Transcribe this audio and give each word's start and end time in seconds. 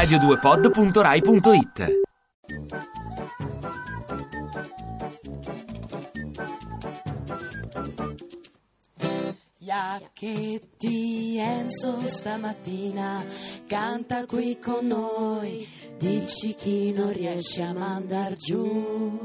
radio2pod.rai.it 0.00 2.00
Iacchetti 9.58 11.36
Enzo 11.38 12.06
stamattina 12.06 13.26
canta 13.66 14.24
qui 14.24 14.58
con 14.58 14.86
noi, 14.86 15.68
dici 15.98 16.54
chi 16.54 16.92
non 16.92 17.12
riesce 17.12 17.62
a 17.62 17.74
mandar 17.74 18.36
giù. 18.36 19.20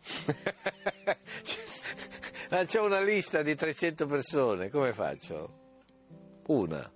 Ma 2.48 2.64
c'è 2.64 2.80
una 2.80 3.02
lista 3.02 3.42
di 3.42 3.54
300 3.54 4.06
persone, 4.06 4.70
come 4.70 4.94
faccio? 4.94 5.58
Una. 6.46 6.90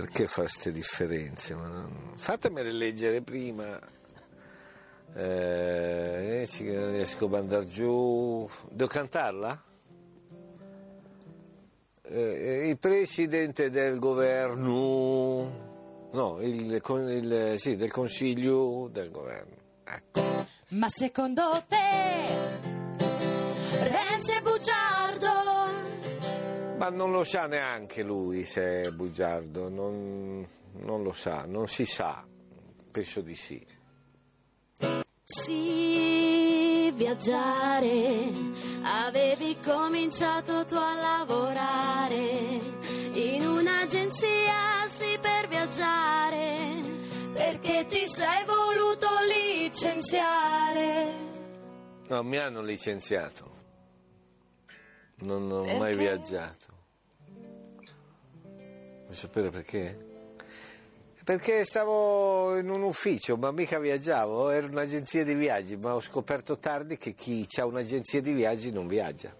Perché 0.00 0.26
fa 0.26 0.42
queste 0.42 0.72
differenze? 0.72 1.54
Non- 1.54 2.12
Fatemele 2.16 2.70
leggere 2.70 3.22
prima. 3.22 3.78
Eh, 5.14 6.46
non 6.60 6.90
riesco 6.90 7.24
a 7.24 7.28
mandare 7.30 7.66
giù. 7.66 8.46
Devo 8.68 8.90
cantarla? 8.90 9.62
Eh, 12.02 12.68
il 12.68 12.78
presidente 12.78 13.70
del 13.70 13.98
governo. 13.98 15.64
No, 16.12 16.40
il, 16.42 16.70
il- 16.72 17.54
sì, 17.56 17.76
del 17.76 17.90
consiglio 17.90 18.90
del 18.92 19.10
governo. 19.10 19.54
Ecco. 19.82 20.20
Ma 20.72 20.88
secondo 20.90 21.62
te 21.68 22.34
Renzi 23.80 24.32
è 24.32 24.42
bugiardo? 24.42 25.45
Ma 26.78 26.90
non 26.90 27.10
lo 27.10 27.24
sa 27.24 27.46
neanche 27.46 28.02
lui 28.02 28.44
se 28.44 28.82
è 28.82 28.90
bugiardo, 28.90 29.68
non, 29.70 30.46
non 30.72 31.02
lo 31.02 31.12
sa, 31.14 31.44
non 31.46 31.66
si 31.68 31.86
sa, 31.86 32.22
penso 32.90 33.22
di 33.22 33.34
sì. 33.34 33.66
Sì, 35.24 36.92
viaggiare, 36.92 38.30
avevi 38.82 39.56
cominciato 39.64 40.64
tu 40.66 40.74
a 40.74 40.94
lavorare 40.94 42.60
in 43.12 43.46
un'agenzia, 43.46 44.86
sì, 44.86 45.18
per 45.18 45.48
viaggiare, 45.48 46.82
perché 47.32 47.86
ti 47.88 48.06
sei 48.06 48.44
voluto 48.44 49.08
licenziare. 49.26 51.24
No, 52.08 52.22
mi 52.22 52.36
hanno 52.36 52.60
licenziato, 52.62 53.54
non 55.20 55.50
ho 55.50 55.64
mai 55.64 55.78
Perché? 55.78 55.96
viaggiato. 55.96 56.65
Sapere 59.16 59.48
perché? 59.48 59.98
Perché 61.24 61.64
stavo 61.64 62.58
in 62.58 62.68
un 62.68 62.82
ufficio, 62.82 63.38
ma 63.38 63.50
mica 63.50 63.78
viaggiavo, 63.78 64.50
era 64.50 64.66
un'agenzia 64.66 65.24
di 65.24 65.32
viaggi, 65.32 65.76
ma 65.76 65.94
ho 65.94 66.00
scoperto 66.00 66.58
tardi 66.58 66.98
che 66.98 67.14
chi 67.14 67.48
ha 67.58 67.64
un'agenzia 67.64 68.20
di 68.20 68.34
viaggi 68.34 68.70
non 68.70 68.86
viaggia. 68.86 69.34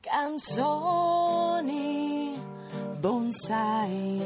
Canzoni, 0.00 0.78
bonsai, 2.98 4.22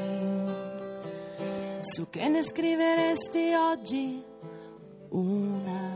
su 1.80 2.10
che 2.10 2.28
ne 2.28 2.42
scriveresti 2.42 3.52
oggi 3.54 4.24
una? 5.10 5.92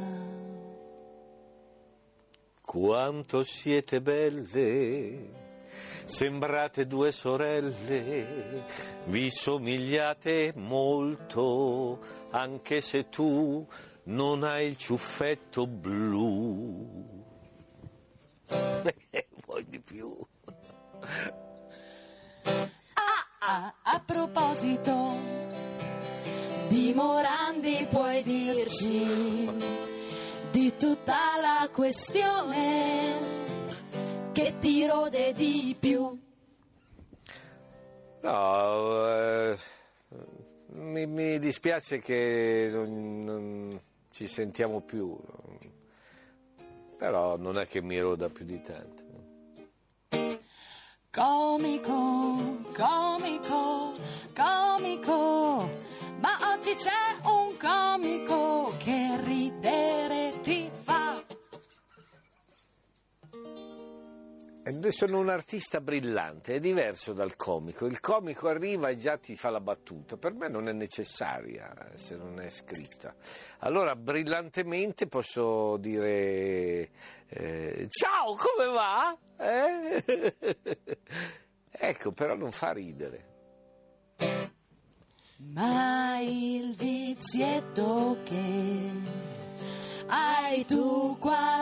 Quanto 2.65 3.43
siete 3.43 4.01
belle, 4.01 5.48
sembrate 6.05 6.87
due 6.87 7.13
sorelle, 7.13 8.65
vi 9.05 9.31
somigliate 9.31 10.53
molto, 10.57 11.99
anche 12.31 12.81
se 12.81 13.09
tu 13.09 13.67
non 14.05 14.43
hai 14.43 14.69
il 14.69 14.77
ciuffetto 14.77 15.67
blu. 15.67 17.27
Perché 18.47 19.29
vuoi 19.47 19.67
di 19.69 19.81
più? 19.81 20.17
Ah, 23.41 23.75
a 23.83 24.03
proposito, 24.05 25.17
di 26.69 26.93
Morandi 26.95 27.87
puoi 27.91 28.23
dirci 28.23 29.51
di 30.51 30.75
tutta 30.77 31.17
la 31.41 31.69
questione 31.71 32.98
ti 34.61 34.87
rode 34.87 35.33
di 35.33 35.77
più. 35.79 36.19
No, 38.21 39.07
eh, 39.09 39.57
mi, 40.73 41.07
mi 41.07 41.39
dispiace 41.39 42.01
che 42.01 42.69
non, 42.73 43.25
non 43.25 43.81
ci 44.11 44.27
sentiamo 44.27 44.81
più, 44.81 45.17
però 46.97 47.37
non 47.37 47.59
è 47.59 47.67
che 47.67 47.81
mi 47.81 47.99
roda 48.01 48.29
più 48.29 48.45
di 48.45 48.61
tanto. 48.61 49.07
Comico, 51.11 52.59
comico, 52.75 53.93
comico, 54.35 55.71
ma 56.21 56.53
oggi 56.53 56.75
c'è 56.75 57.17
un 57.25 57.57
comico 57.57 58.58
sono 64.91 65.19
un 65.19 65.29
artista 65.29 65.81
brillante, 65.81 66.55
è 66.55 66.61
diverso 66.61 67.13
dal 67.13 67.37
comico. 67.37 67.87
Il 67.87 68.01
comico 68.01 68.49
arriva 68.49 68.89
e 68.89 68.97
già 68.97 69.17
ti 69.17 69.37
fa 69.37 69.51
la 69.51 69.61
battuta. 69.61 70.17
Per 70.17 70.35
me 70.35 70.49
non 70.49 70.69
è 70.69 70.73
necessaria 70.73 71.75
se 71.95 72.17
non 72.17 72.41
è 72.41 72.49
scritta. 72.49 73.15
Allora, 73.59 73.97
brillantemente 73.97 75.07
posso 75.07 75.77
dire 75.77 76.91
eh, 77.29 77.87
ciao, 77.91 78.35
come 78.35 78.67
va? 78.73 79.17
Eh? 79.39 80.35
ecco, 81.71 82.13
però 82.13 82.35
non 82.35 82.53
fa 82.53 82.73
ridere. 82.73 83.27
Ma 85.37 86.19
il 86.21 86.75
vizietto 86.75 88.19
che 88.25 88.91
hai 90.07 90.65
tu 90.65 91.17
qual 91.19 91.58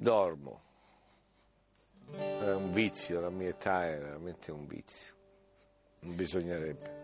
Dormo. 0.00 0.62
È 2.10 2.52
un 2.52 2.72
vizio, 2.72 3.20
la 3.20 3.28
mia 3.28 3.48
età 3.48 3.86
è 3.86 3.98
veramente 3.98 4.50
un 4.50 4.66
vizio. 4.66 5.14
Non 6.00 6.16
bisognerebbe. 6.16 6.98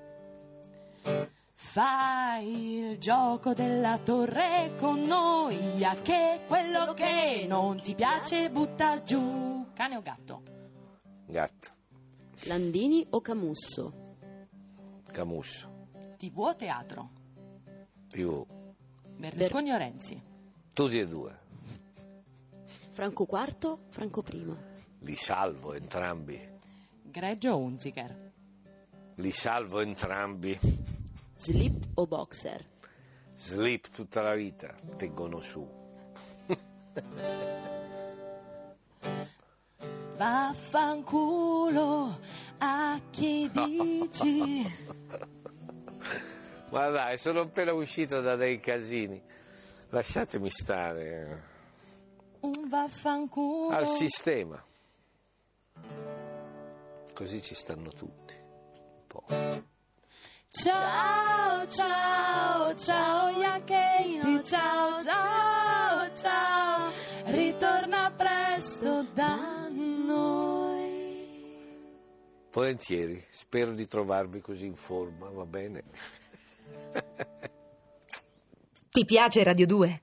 Fai 1.52 2.78
il 2.78 2.98
gioco 2.98 3.52
della 3.52 3.98
torre 3.98 4.72
con 4.78 5.02
noi, 5.04 5.84
a 5.84 5.94
che 5.96 6.40
quello 6.46 6.94
che 6.94 7.44
non 7.46 7.78
ti 7.82 7.94
piace 7.94 8.48
butta 8.50 9.02
giù. 9.02 9.66
Cane 9.74 9.96
o 9.96 10.00
gatto? 10.00 10.42
Gatto, 11.26 11.68
Landini 12.44 13.06
o 13.10 13.20
Camusso? 13.20 13.92
Camusso, 15.12 15.88
TV 16.16 16.38
o 16.38 16.56
teatro? 16.56 17.10
più 18.08 18.46
Berlusconi 19.16 19.70
o 19.70 19.76
Renzi? 19.76 20.22
tutti 20.72 20.98
e 20.98 21.06
due. 21.06 21.44
Franco 22.96 23.28
IV, 23.30 23.76
Franco 23.90 24.24
I. 24.32 24.56
Li 25.00 25.14
salvo 25.16 25.74
entrambi. 25.74 26.40
Greggio 27.02 27.52
o 27.52 27.58
Unziker? 27.58 28.32
Li 29.16 29.30
salvo 29.32 29.80
entrambi. 29.80 30.58
Slip 31.36 31.88
o 31.92 32.06
Boxer? 32.06 32.64
Sleep 33.34 33.90
tutta 33.90 34.22
la 34.22 34.32
vita, 34.32 34.74
tengono 34.96 35.42
su. 35.42 35.68
Vaffanculo 40.16 42.18
a 42.56 42.98
chi 43.10 43.50
dici. 43.52 44.64
Ma 46.72 46.88
dai, 46.88 47.18
sono 47.18 47.40
appena 47.40 47.74
uscito 47.74 48.22
da 48.22 48.36
dei 48.36 48.58
casini. 48.58 49.22
Lasciatemi 49.90 50.48
stare 50.48 51.55
Un 52.46 52.68
vaffanculo. 52.68 53.74
al 53.74 53.88
sistema. 53.88 54.64
Così 57.12 57.42
ci 57.42 57.54
stanno 57.54 57.90
tutti. 57.90 58.34
Un 58.34 59.06
po'. 59.08 59.24
Ciao, 60.50 61.66
ciao, 61.66 62.74
ciao, 62.76 63.28
Iacheino, 63.36 64.42
ciao, 64.44 65.02
ciao, 65.02 66.16
ciao, 66.16 66.92
ritorna 67.24 68.12
presto 68.12 69.02
da 69.12 69.68
noi. 69.68 71.24
Volentieri, 72.52 73.22
spero 73.28 73.72
di 73.72 73.88
trovarvi 73.88 74.40
così 74.40 74.66
in 74.66 74.76
forma, 74.76 75.28
va 75.28 75.44
bene? 75.44 75.82
Ti 78.90 79.04
piace 79.04 79.42
Radio 79.42 79.66
2? 79.66 80.02